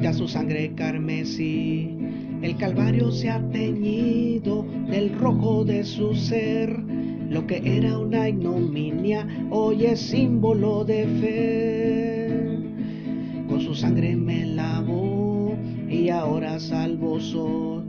[0.00, 1.96] ya su sangre carmesí.
[2.42, 6.78] El Calvario se ha teñido del rojo de su ser.
[7.28, 12.28] Lo que era una ignominia hoy es símbolo de fe.
[13.48, 15.56] Con su sangre me lavó
[15.88, 17.84] y ahora salvo soy.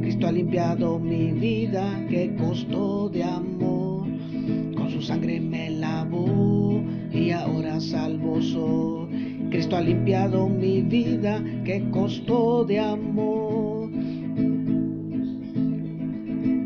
[0.00, 4.06] Cristo ha limpiado mi vida, que costó de amor.
[4.74, 6.82] Con su sangre me lavó
[7.12, 8.33] y ahora salvo.
[9.64, 13.88] Cristo ha limpiado mi vida, que costó de amor.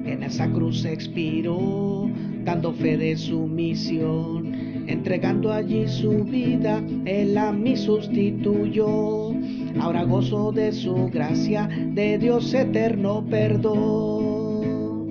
[0.05, 2.11] En esa cruz expiró,
[2.45, 4.53] dando fe de su misión,
[4.89, 9.31] entregando allí su vida, Él a mí sustituyó.
[9.79, 15.07] Ahora gozo de su gracia, de Dios eterno perdón.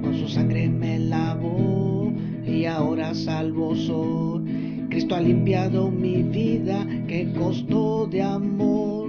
[0.00, 2.10] Con su sangre me lavó
[2.46, 4.29] y ahora salvo soy.
[5.00, 9.08] Cristo ha limpiado mi vida, que costó de amor.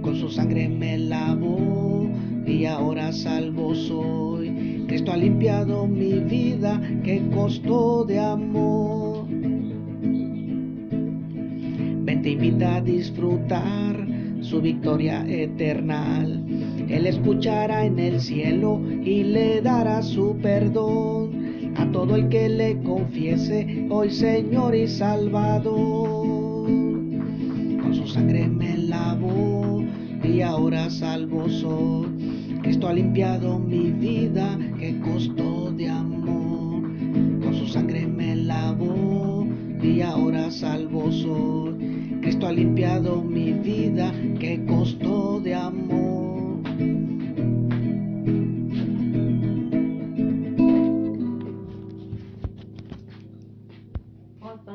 [0.00, 2.08] Con su sangre me lavó
[2.46, 4.86] y ahora salvo soy.
[4.88, 9.26] Cristo ha limpiado mi vida, que costó de amor.
[12.06, 14.08] Ven te invita a disfrutar
[14.40, 16.26] su victoria eterna.
[16.88, 21.47] Él escuchará en el cielo y le dará su perdón
[21.78, 26.66] a todo el que le confiese hoy Señor y Salvador.
[27.82, 29.84] Con su sangre me lavó
[30.24, 32.08] y ahora salvo soy.
[32.62, 36.82] Cristo ha limpiado mi vida que costó de amor.
[37.42, 39.46] Con su sangre me lavó
[39.80, 42.18] y ahora salvo soy.
[42.20, 44.77] Cristo ha limpiado mi vida que costó